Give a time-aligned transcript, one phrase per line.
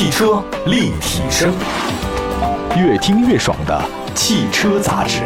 [0.00, 1.52] 汽车立体声，
[2.74, 5.20] 越听越爽的汽车杂志。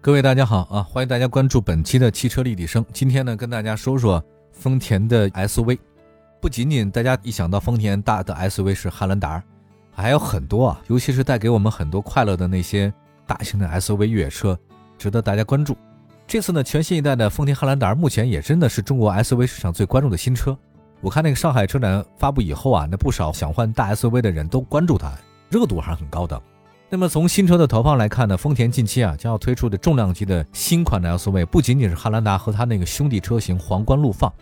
[0.00, 2.84] 各位大家好啊，欢迎大家关注本期的汽车立体声。
[2.92, 5.78] 今天呢，跟大家说说丰田的 SUV。
[6.40, 9.40] 不仅仅大家一想到丰田大的 SUV 是汉兰达，
[9.92, 12.92] 还有很多啊，尤其是带给我们很多快乐的那些
[13.24, 14.58] 大型的 SUV 越野车，
[14.98, 15.76] 值得大家关注。
[16.26, 20.58] 这次呢，全新一代的丰田汉兰达目前也真的是中国 SUV 市场最关注的新车。
[21.00, 25.12] 我看那个上海车展发布以后啊，那不少想换大 SUV 的人都关注它，
[25.48, 26.40] 热度还是很高的。
[26.90, 34.32] 那么从新车的投放来看呢，丰田近期啊将要推出的重量级的新款的 SUV，不仅仅是汉兰达和它那个兄弟车型皇冠陆放。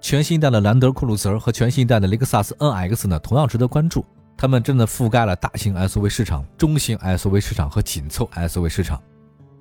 [0.00, 4.04] 全新一代的兰德酷路泽和全新一代的雷克萨斯 NX 呢，同样值得关注。
[4.36, 9.02] 它们真的覆盖了大型 SUV 市场、中型 SUV 市场和紧凑 SUV 市场。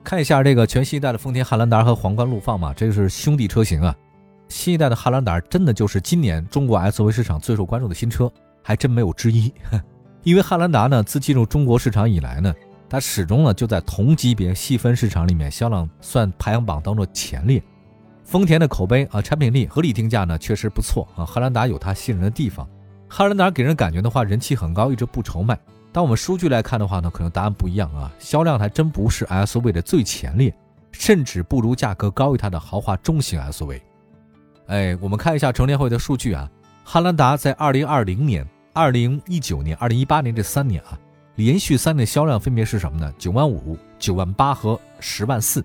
[0.03, 3.95] 看一下这个全新一代的丰田汉兰达和皇冠陆放嘛，这是兄弟车型啊。
[4.47, 8.31] 新一代的汉兰达真的就是今年中国 SUV 市场最受关注的新车，
[8.63, 9.53] 还真没有之一。
[10.23, 12.53] 因为汉兰达呢，自进入中国市场以来呢，
[12.89, 17.61] 它始终呢就在同级别细分市场里面销量算排行榜当中前列。
[18.23, 21.23] 丰田的口碑啊，产品力、合理定价呢，确实不错啊。
[21.23, 22.67] 汉兰达有它吸引人的地方，
[23.07, 25.55] 汉兰达给人感觉的话，人气很高，一直不愁卖。
[25.91, 28.11] 当我们数据来看的话呢，可能答案不一样啊。
[28.17, 30.51] 销量还真不是 SUV 的最前列，
[30.91, 33.79] 甚至不如价格高于它的豪华中型 SUV。
[34.67, 36.49] 哎，我们看一下乘联会的数据啊，
[36.83, 40.97] 汉兰达在2020年、2019年、2018年这三年啊，
[41.35, 43.13] 连续三年销量分别是什么呢？
[43.17, 45.63] 九万五、九万八和十万四。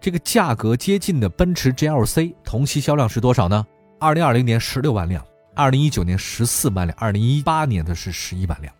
[0.00, 3.64] 这个价格接近的奔驰 GLC 同期销量是多少呢？
[4.00, 5.24] 二零二零年十六万辆，
[5.54, 8.72] 二零一九年十四万辆，二零一八年的是十一万辆。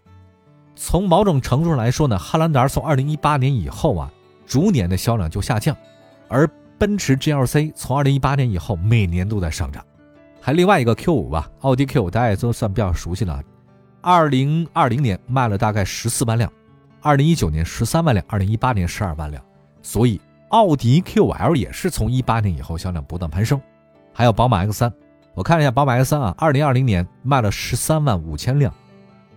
[0.75, 4.13] 从某种程度上来说呢，汉兰达从二零一八年以后啊，
[4.45, 5.75] 逐年的销量就下降，
[6.29, 9.85] 而奔驰 GLC 从二零一八年以后每年都在上涨。
[10.41, 13.43] 还另外一个 Q 五吧，奥迪 Q 五大家也都算比较熟悉了，
[14.01, 16.53] 二零二零年卖了大概十四万辆，
[17.01, 19.43] 二零一九年十三万辆，二零一八年十二万辆，
[19.83, 20.21] 所以。
[20.51, 23.61] 奥迪 QL 也是从一八年以后销量不断攀升，
[24.15, 24.93] 还有宝马 X3，
[25.35, 28.73] 我看了一下宝马 X3 啊，二零二零年卖了十三万五千辆，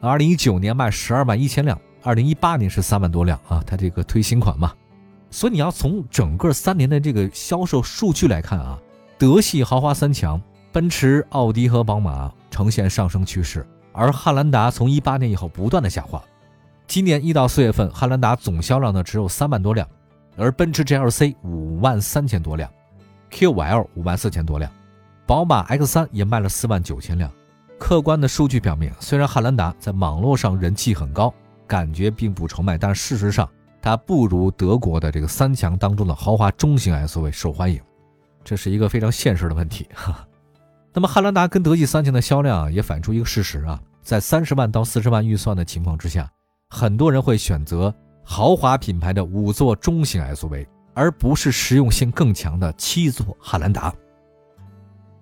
[0.02, 4.72] 二零一九年卖十二万一千辆，二零一八年是三万多辆啊，它这个推新款嘛，
[5.32, 8.80] 所以你要从整个三年的这个销售数据来看啊，
[9.18, 10.42] 德系豪华三强，
[10.72, 16.24] 奔驰、奥迪和宝马呈现上升趋势，而汉兰达从一八年以后不断的下滑，
[16.88, 19.88] 今年一到四月份，汉兰达总销量呢只有三万多辆。
[20.38, 22.72] 而奔驰 GLC 五万三千多辆
[23.30, 24.72] ，QL 五万四千多辆，
[25.26, 27.30] 宝马 X3 也卖了四万九千辆。
[27.78, 31.34] 客观的数据表明，虽然汉兰达在网络上人气很高，
[31.68, 33.50] 感觉并不愁卖，但事实上
[33.82, 37.82] 它不如德国的这个三强当中的豪华中型 SUV 受欢迎，
[38.44, 39.88] 这是一个非常现实的问题。
[39.94, 40.28] 哈。
[40.94, 46.30] 那么汉兰达跟德系三强的销量也反映出一个事实啊，在三十万到四十万预算的情况之下，
[46.70, 47.94] 很多人会选择。
[48.32, 50.64] 豪华品牌的五座中型 SUV，
[50.94, 53.92] 而不是实用性更强的七座汉兰达。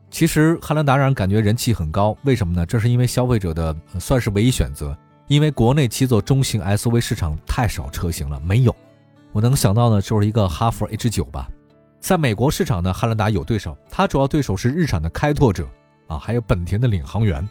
[0.09, 2.66] 其实汉兰达让人感觉人气很高，为什么呢？
[2.66, 8.75] 这是因为消费者的算是唯一选择，因为国内七座中型 SUV 市场太少车型了，没有。
[9.33, 11.49] 我能想到的就是一个哈弗 H 九吧。
[11.99, 15.67] 在美国市场呢，汉兰达有对手，它主要对手是日产的开拓者
[16.07, 17.47] 啊，还有本田的领航员。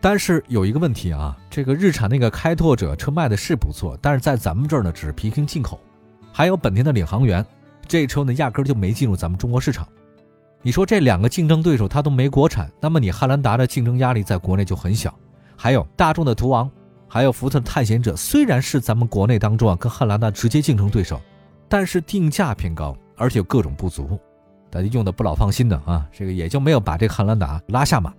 [0.00, 5.78] 但是有一个问题啊，这个日产那个开拓者车卖的是不错，但是在咱们这儿呢只是平行进口，
[6.32, 7.44] 还有本田的领航员，
[7.86, 9.86] 这车呢压根就没进入咱们中国市场。
[10.62, 15.14] 你说这两个竞争对手它都没国产，那么你汉兰达的竞争压力在国内就很小。
[15.56, 16.68] 还有大众的途昂，
[17.12, 21.20] 还有福特的探险者，虽然是咱们国内当中啊跟汉兰达直接竞争对手，
[21.68, 24.18] 但是定价偏高，而且有各种不足，
[24.70, 28.14] 大家用的不老放心的啊，这个也就没有把这个汉兰达拉下马。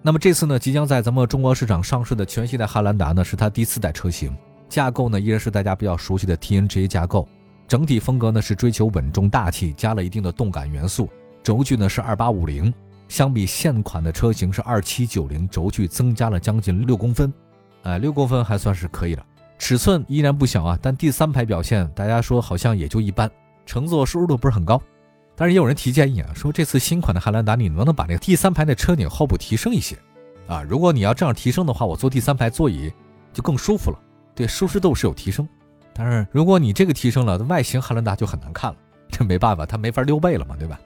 [0.00, 4.34] 那么这次呢，即将在咱们中国市场上市的全新的汉兰达呢，是它第四代车型，
[4.66, 7.28] 架构呢依然是大家比较熟悉的 TNGA 架构，
[7.68, 11.06] 整体风格呢是追求稳重大气，加了一定的动感元素，
[11.42, 12.72] 轴距呢是二八五零，
[13.08, 17.30] 相比现款的车型是二七九零，轴距增加了将近六公分，
[17.82, 19.24] 哎，六公分还算是可以了，
[19.58, 23.30] 尺寸依然不小啊，但第三排表现大家说好像也就一般，
[23.66, 24.80] 乘坐舒适度不是很高。
[25.34, 29.96] 但是也有人提建议啊，说这次新款的汉兰达，你能不能把那个第三排的车顶后部提升一些
[30.46, 30.62] 啊？
[30.62, 32.92] 如果你要这样提升的话，我坐第三排座椅
[33.32, 33.98] 就更舒服了，
[34.34, 35.48] 对舒适度是有提升。
[35.94, 38.76] 但是如果你这个提升了，外形汉兰达就很难看了，
[39.10, 40.78] 这没办法，它没法溜背了嘛，对吧？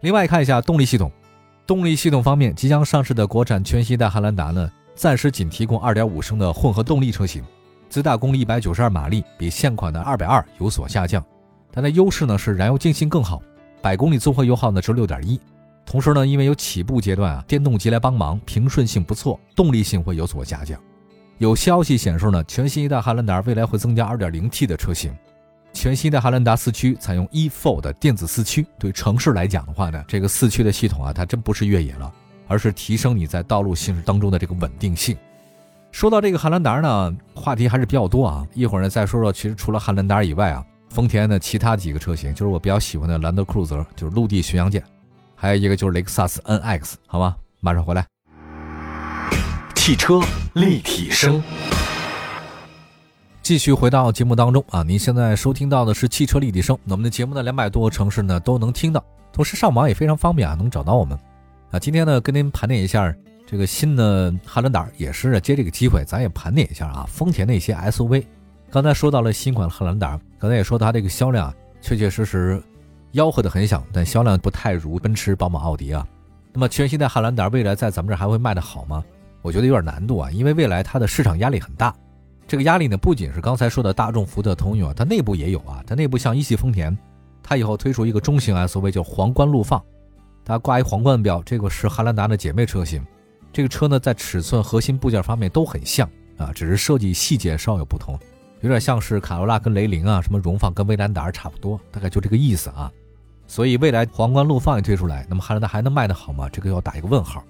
[0.00, 1.10] 另外看一下动力系统，
[1.66, 4.70] 动力系统方面，即将上市的国产全新一代汉兰达呢，
[5.02, 7.42] 暂时仅提供2.5升的混合动力车型，
[7.90, 11.20] 最大功率192马力，比现款的220有所下降，
[11.72, 13.42] 它的优势呢是燃油经性更好。
[13.80, 15.40] 百公里综合油耗呢是六点一，
[15.84, 20.80] 同时呢，因为有起步阶段啊，电动机来帮忙，平顺性不错，动力性会有所下降。
[21.38, 25.12] 有消息显示呢，全新一代汉兰达未来会增加 2.0T 的车型。
[25.72, 32.14] 全新的汉兰达四驱采用 e4 的电子四驱，对城市来讲的话呢，这个四驱的系统啊，它真不是越野了，
[32.52, 35.16] 而是提升你在道路行驶当中的这个稳定性。
[35.90, 38.46] 说到这个汉兰达呢，话题还是比较多啊。
[38.52, 44.84] 一会儿呢再说说，其实除了汉兰达以外啊，丰田的其他几个车型，就是我比较喜欢的兰德酷路泽，就是陆地巡洋舰，
[45.34, 47.34] 还有一个就是雷克萨斯 NX，好吗？
[47.60, 48.06] 马上回来。
[49.74, 50.20] 汽车
[50.52, 51.42] 立体声。
[53.40, 56.78] 继续回到节目当中啊，您现在收听到的是汽车立体声。
[56.84, 59.02] 我们的节目呢，两百多个城市呢都能听到，
[59.32, 61.18] 同时上网也非常方便啊，能找到我们。
[61.72, 63.14] 啊，今天呢跟您盘点一下
[63.46, 68.26] 这个新的汉兰达，也是借这个机会，咱也盘点一下啊，丰田的一些 SUV。
[68.70, 72.62] 刚才说到了新款汉兰达，刚才也说它这个销量确确实实
[73.14, 76.06] 吆喝的很响，但销量不太如奔驰、宝马、奥迪啊。
[76.52, 79.02] 那么全新的汉兰达未来在咱们这还会卖得好吗？
[79.40, 81.94] 我觉得有点难度啊，因为未来它的市场压力很大。
[82.46, 85.82] 这个压力呢，不仅是刚才说的大众、福特、通用啊，它内部也有啊。
[85.86, 86.94] 它内部像一汽丰田，
[87.42, 89.82] 它以后推出一个中型 SUV 叫皇冠陆放，
[90.44, 93.04] 它挂一皇冠标，这个是汉兰达的姐妹车型。
[93.52, 96.08] 这个车呢，在尺寸、核心部件方面都很像
[96.38, 98.18] 啊，只是设计细节稍有不同，
[98.60, 102.90] 有点像是卡罗拉跟雷凌啊，什么荣放跟威兰达差不多，大概就这个意思啊。
[103.46, 106.48] 所以未来皇冠陆放一推出来，那么汉兰达还能卖得好吗？
[106.48, 107.44] 这个要打一个问号。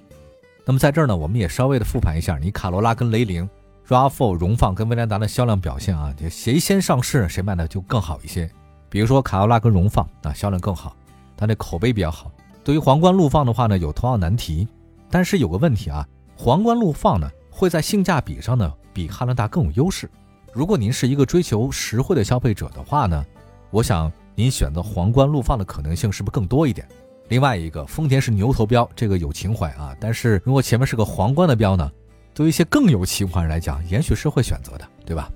[0.65, 3.49] 那么在这儿呢，我们也稍微的复盘一下，你卡罗拉跟雷凌。
[3.89, 8.49] RAV4 荣放跟威兰达的销量表现啊，就谁先上市，谁卖的就更好一些。
[8.89, 10.97] 比如说卡罗拉跟荣放啊，销量更好，
[11.37, 12.31] 它这口碑比较好。
[12.65, 14.69] 对于皇冠陆放的话呢，有同样难题，
[15.11, 16.07] 但是有个问题啊，
[16.37, 20.11] 皇冠陆放呢会在性价比上呢比汉兰达更有优势。
[20.53, 23.25] 如果您是一个追求实惠的消费者的话呢，
[23.71, 26.87] 我想您选择皇冠陆放的可能性是不是更多一点？
[27.29, 31.91] 另外一个，丰田是牛头标，这个有情怀啊，但是如果前面是个皇冠的标呢？
[32.35, 35.31] 对于一些更有情怀人来讲，也许是会选择的，对吧？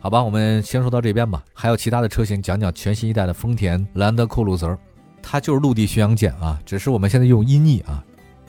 [0.00, 1.44] 好吧，我们先说到这边吧。
[1.52, 4.78] 还有其他的车型，讲讲全新一代的丰田兰德酷路泽，
[5.22, 8.04] 它就是陆地巡洋舰啊，只是我们现在用音译啊。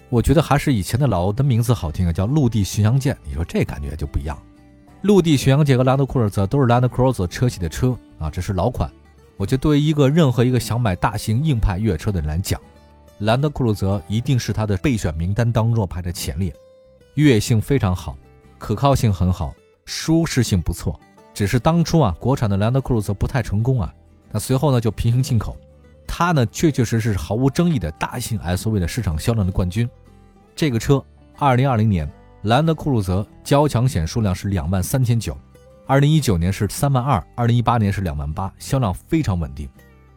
[0.09, 3.15] 我觉得还是以前的老的名字好听啊，叫陆地巡洋舰。
[3.23, 4.37] 你说这感觉就不一样。
[5.03, 8.91] 陆地巡洋舰和兰德酷路泽都是兰德 Cruiser 车系的车啊，这是老款。
[9.37, 12.59] 我觉得对于一个任何一个想买大型硬派越野车的人来讲，
[13.19, 16.53] 兰德酷路泽一定是他的备选名单当中排在前列。
[17.13, 18.17] 越野性非常好，
[18.57, 19.53] 可靠性很好，
[19.85, 20.99] 舒适性不错。
[21.33, 23.93] 只是当初啊，国产的兰德酷路泽不太成功啊。
[24.31, 25.55] 那随后呢，就平行进口，
[26.11, 29.87] 它呢，确确实实是毫无争议的大型 SUV 的市场销量的冠军。
[30.55, 31.01] 这个车，
[31.37, 32.11] 二零二零年
[32.41, 35.37] 兰德酷路泽交强险数量是两万三千九，
[35.85, 39.69] 二零一九年是三万二，二零一八年是两万八，销量非常稳定。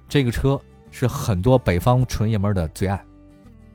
[0.08, 0.58] 这个车
[0.90, 3.00] 是很多北方纯爷们的最爱。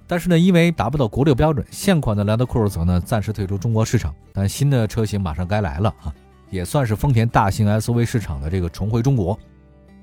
[0.08, 4.14] 但是呢，因为达不到国六标准，现款的兰德酷路泽呢暂时退出中国市场。
[4.34, 6.14] 但新的车型马上该来了啊，
[6.50, 9.38] 也算是丰田大型 SUV 市场的这个重回中国。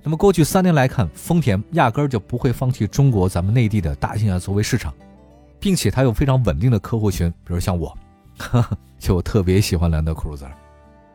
[0.07, 4.93] 那么过去三年来看，丰田压根儿就不会放弃中国咱们内地的大型 SUV 市场，
[5.59, 7.97] 并且它有非常稳定的客户群，比如像我，
[9.01, 10.47] 就特别喜欢兰德酷路泽。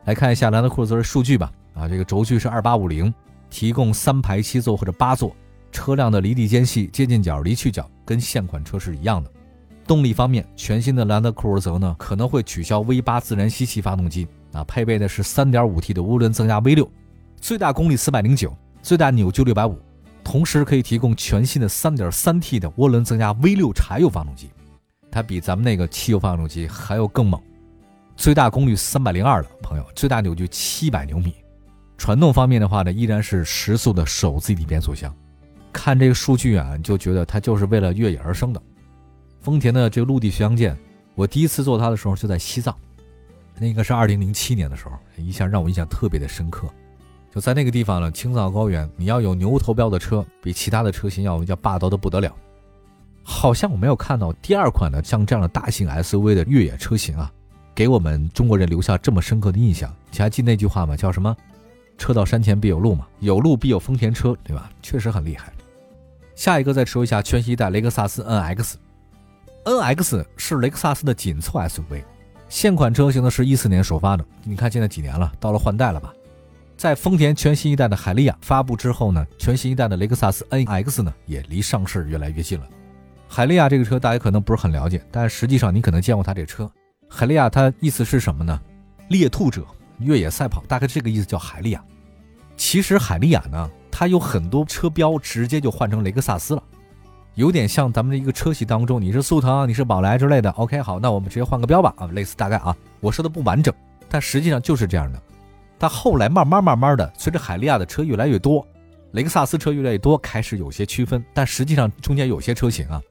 [0.06, 1.52] 来看一下兰德酷路泽的数据吧。
[1.76, 3.14] 啊，这个轴距是二八五零，
[3.48, 5.36] 提供三排七座或者八座。
[5.72, 9.32] 车辆的离地间隙、接近角、离去角跟现款车是一样的。
[9.86, 16.90] 动力方面，全新的兰德酷路泽呢可能会取消 V8 自然吸气发动机，啊，配备的是 3.5T 的涡轮增压 V6，
[17.40, 19.76] 最大功率409，最大扭矩650，
[20.24, 24.50] 同时可以提供全新的 3.3T 的涡轮增压 V6 柴油发动机，
[25.12, 27.42] 它比咱们那个汽油发动机还要更猛，
[28.16, 31.34] 最大功率302了，朋友，最大扭矩700牛米。
[31.98, 35.14] 传动方面的话呢，依然是十速的手自一体变速箱。
[35.74, 38.62] 看这个数据啊，就觉得它就是为了越野而生的。
[39.42, 40.78] 丰田的这个陆地巡洋舰，
[41.16, 42.74] 我第一次坐它的时候就在西藏，
[43.60, 46.68] 那个是二零零七年的时候，一下让我印象特别的深刻。
[47.34, 52.36] 就在那个地方呢，青藏高原，你要有牛头标的车，比其他的车型要要霸道的不得了。
[53.24, 57.32] 好像我没有看到第二款的像这样的大型 SUV 的越野车型啊，
[57.76, 59.94] 给我们中国人留下这么深刻的印象。
[60.12, 60.98] 你还记那句话吗？
[60.98, 61.36] 叫什么？
[61.98, 64.72] 车到山前必有路嘛，有路必有丰田车，对吧？
[64.82, 65.54] 确实很厉害。
[66.34, 72.04] 下一个再说一下全新一代雷克萨斯 NX，NX 是雷克萨斯的紧凑 SUV，
[72.48, 74.26] 现款车型呢是一四年首发的。
[74.46, 76.14] 你看现在几年了，到了换代了吧？
[76.80, 82.66] 在丰田全新一代的海利亚发布之后呢，全新一代的雷克萨斯 NX 呢也离上市越来越近了。
[83.28, 86.72] 海利亚这个车大家可能不是很了解，但实际上你可能见过它这车。
[87.10, 88.58] 海利亚它意思是什么呢？
[89.10, 89.66] 猎兔者。
[89.98, 91.84] 越野赛跑大概这个意思，叫海利亚。
[92.56, 96.64] 其实海利亚呢，它有很多车标直接就换成雷克萨斯了，
[97.36, 100.50] 有点像咱们的一个车系当中，你是速腾，你是宝来之类的。
[100.52, 103.74] OK，好，那我们直接换个标吧啊，类似大概啊，我说的不完整，
[104.08, 105.22] 但实际上就是这样的。
[105.80, 108.68] 但后来慢慢慢慢的，随着海利亚的车越来越多，
[109.14, 111.24] 雷克萨斯车越来越多，开始有些区分。
[111.34, 113.02] 但实际上中间有些车型啊，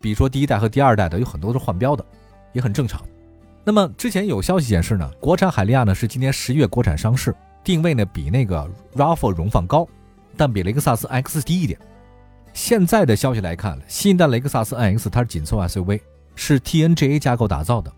[0.00, 2.04] 比如说第一代和第二代的，有很多是换标的，
[2.52, 3.02] 也很正常。
[3.64, 9.88] 那么之前有消息显示呢，国产海利亚呢是今年十月国产上市，定位呢比那个 RAV4 荣放高，
[10.36, 11.78] 但比雷克萨斯 X 低一点。
[12.52, 16.00] 现在的消息来看，新一代雷克萨斯 NX 它是紧凑 SUV，
[16.34, 17.92] 是 TNGA 架构打造的，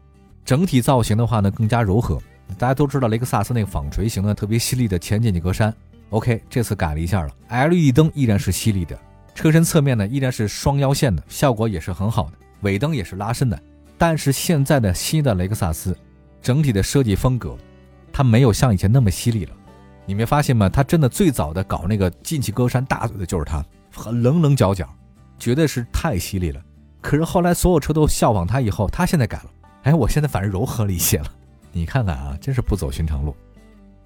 [0.45, 2.21] 整体造型的话呢更加柔和。
[2.59, 5.73] 大家都知道雷克萨斯那个纺锤型的特别犀利的前进气格栅
[6.11, 8.99] ，OK，这次改了一下了，LED 灯依然是犀利的，
[9.35, 13.61] 车身侧面呢依然是双腰线的，效果也是很好的，尾灯也是拉伸的。
[13.97, 15.97] 但是现在的新的雷克萨斯，
[16.43, 17.57] 整体的设计风格，
[18.13, 19.53] 它没有像以前那么犀利了。
[20.07, 20.69] 你没发现吗？
[20.69, 23.65] 它真的最早的搞那个进气格栅大嘴的就是它。
[23.95, 24.89] 很棱棱角角，
[25.39, 26.61] 绝对是太犀利了。
[27.01, 29.51] 可是后来所有车都效仿它以后，它现在改了。
[29.83, 31.27] 哎，我现在反而柔和了一些了。
[31.73, 33.35] 你看看啊，真是不走寻常路。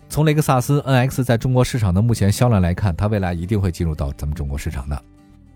[0.08, 5.02] 从雷克萨斯 NX 在中国市场的目前销量来看，它未来一定会进入到咱们中国市场的。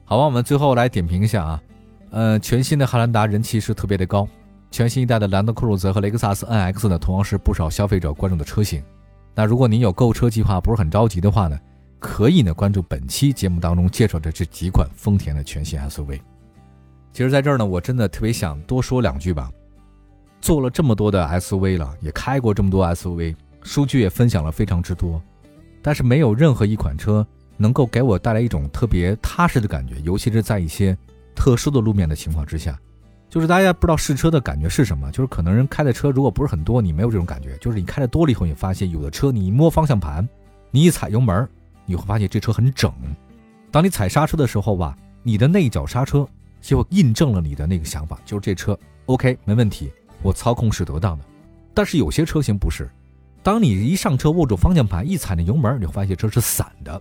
[0.04, 1.62] 好吧，我们最后来点评一下啊，
[2.10, 4.26] 呃，全新的汉兰达人气是特别的高。
[4.70, 8.82] 全新一代的兰德酷路泽和雷克萨斯 NX 呢，同样是不少消费者关注的车型。
[9.34, 11.58] 那如果您有购车计划，不是很着急的话呢？
[12.00, 16.20] 可以呢，关注本期节目当中介绍的这几款丰田的全新 SUV。
[17.12, 19.50] 其实，在这儿呢，我真的特别想多说两句吧。
[20.40, 25.20] 做了这么多的 SUV 了，也开过这么多 SUV，数据也分享了非常之多，
[25.82, 27.26] 但是没有任何一款车
[27.56, 30.96] 能够给我带来一种特别踏实的感觉，尤其是在一些
[31.34, 32.78] 特殊的路面的情况之下。
[33.30, 37.56] 就是大家不知道试车的感觉是什么，就是可能人开的车如果不是很多，你没有这种感觉。
[37.58, 40.26] 就是你开的多了以后，你发现有的车你一摸方向盘，
[40.70, 41.46] 你一踩油门。
[41.90, 42.92] 你会发现这车很整，
[43.70, 46.28] 当你踩刹车的时候吧，你的那一脚刹车
[46.60, 49.90] 就印证了你的那个想法，就是这车 OK 没问题，
[50.22, 51.24] 我操控是得当的。
[51.74, 52.90] 但是有些车型不是，
[53.42, 57.00] 当你一上车握住方向盘，一踩那油门，你会发现车是散的，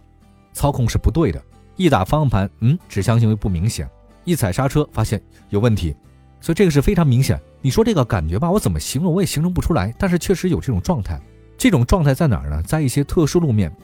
[0.53, 1.41] 操控是不对的。
[1.75, 3.87] 一打方向盘，嗯，指向性又不明显；
[4.23, 5.95] 一踩刹车，发现有问题。
[6.39, 7.39] 所以这个是非常明显。
[7.61, 9.93] 你说这个感觉吧，我怎么形容我也形容不出来。
[9.97, 11.19] 但是确实有这种状态，
[11.57, 12.61] 这种状态在哪儿呢？
[12.63, 13.75] 在一些特殊路面。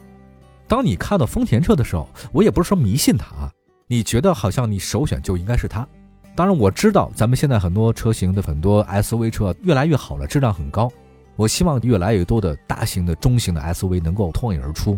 [0.68, 3.52] 当你看到丰田车的时候，我也不是说迷信它啊，
[3.88, 5.88] 你觉得好像你首选就应该是它。
[6.36, 10.92] 当然我知道咱们现在很多车型的很多 SUV 车越来越好了，质量很高。
[11.36, 14.98] 我希望越来越多的大型的、中型的 SUV 能够脱颖而出，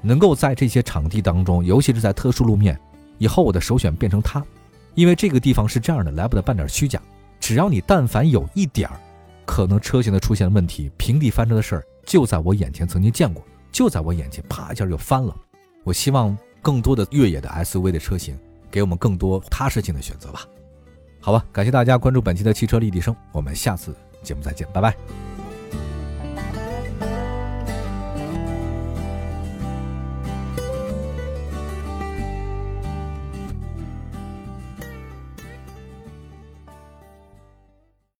[0.00, 2.78] 能够在这些场地当中，尤其是在特殊路面，
[3.18, 4.44] 以后我的首选变成它，
[4.94, 7.00] 因为这个地方是这样的，来不得半点虚假。
[7.40, 9.00] 只要你但凡有一点儿
[9.46, 13.42] 可能车型的出现问题，平地翻车的事儿，就在我眼前曾经见过。
[13.70, 15.34] 就在我眼前，啪一下就翻了。
[15.84, 18.36] 我希望更多的越野的 SUV 的车型，
[18.70, 20.40] 给我们更多踏实性的选择吧。
[21.20, 25.37] 好吧，感谢大家关注本期的汽车立体声，我们下次节目再见，拜拜。